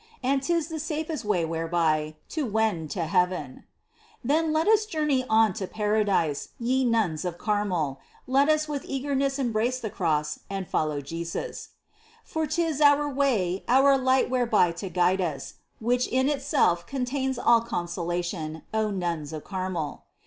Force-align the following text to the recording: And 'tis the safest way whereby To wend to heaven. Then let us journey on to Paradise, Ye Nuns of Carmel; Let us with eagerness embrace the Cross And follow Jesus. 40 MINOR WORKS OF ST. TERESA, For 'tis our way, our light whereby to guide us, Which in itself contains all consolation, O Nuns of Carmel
And 0.23 0.41
'tis 0.41 0.69
the 0.69 0.79
safest 0.79 1.23
way 1.25 1.45
whereby 1.45 2.15
To 2.29 2.43
wend 2.47 2.89
to 2.89 3.05
heaven. 3.05 3.65
Then 4.23 4.51
let 4.51 4.67
us 4.67 4.87
journey 4.87 5.23
on 5.29 5.53
to 5.53 5.67
Paradise, 5.67 6.49
Ye 6.59 6.83
Nuns 6.83 7.23
of 7.23 7.37
Carmel; 7.37 7.99
Let 8.25 8.49
us 8.49 8.67
with 8.67 8.83
eagerness 8.85 9.37
embrace 9.37 9.79
the 9.79 9.91
Cross 9.91 10.39
And 10.49 10.67
follow 10.67 11.01
Jesus. 11.01 11.67
40 12.23 12.33
MINOR 12.33 12.33
WORKS 12.33 12.33
OF 12.33 12.33
ST. 12.33 12.33
TERESA, 12.33 12.33
For 12.33 12.47
'tis 12.47 12.81
our 13.05 13.09
way, 13.13 13.63
our 13.67 13.95
light 13.95 14.31
whereby 14.31 14.71
to 14.71 14.89
guide 14.89 15.21
us, 15.21 15.53
Which 15.79 16.07
in 16.07 16.29
itself 16.29 16.87
contains 16.87 17.37
all 17.37 17.61
consolation, 17.61 18.63
O 18.73 18.89
Nuns 18.89 19.31
of 19.31 19.43
Carmel 19.43 20.05